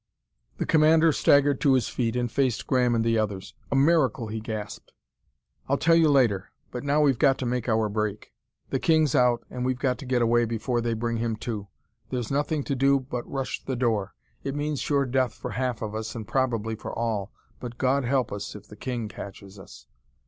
The 0.57 0.65
commander 0.65 1.11
staggered 1.11 1.61
to 1.61 1.73
his 1.73 1.87
feet 1.87 2.15
and 2.15 2.31
faced 2.31 2.65
Graham 2.65 2.95
and 2.95 3.05
the 3.05 3.19
others. 3.19 3.53
"A 3.71 3.75
miracle!" 3.75 4.29
he 4.29 4.39
gasped; 4.39 4.93
"I'll 5.69 5.77
tell 5.77 5.93
you 5.93 6.09
later. 6.09 6.51
But 6.71 6.83
now 6.83 7.01
we've 7.01 7.19
got 7.19 7.37
to 7.37 7.45
make 7.45 7.69
our 7.69 7.87
break. 7.87 8.33
The 8.71 8.79
king's 8.79 9.13
out, 9.13 9.45
and 9.51 9.63
we've 9.63 9.77
got 9.77 9.99
to 9.99 10.07
get 10.07 10.23
away 10.23 10.45
before 10.45 10.81
they 10.81 10.95
bring 10.95 11.17
him 11.17 11.35
to. 11.45 11.67
There's 12.09 12.31
nothing 12.31 12.63
to 12.63 12.75
do 12.75 12.99
but 12.99 13.29
rush 13.31 13.63
the 13.63 13.75
door. 13.75 14.15
It 14.43 14.55
means 14.55 14.79
sure 14.79 15.05
death 15.05 15.35
for 15.35 15.51
half 15.51 15.83
of 15.83 15.93
us, 15.93 16.15
and 16.15 16.27
probably 16.27 16.73
for 16.73 16.91
all 16.91 17.31
but 17.59 17.77
God 17.77 18.03
help 18.03 18.31
us 18.31 18.55
if 18.55 18.67
the 18.67 18.75
king 18.75 19.07
catches 19.07 19.59
us!" 19.59 19.85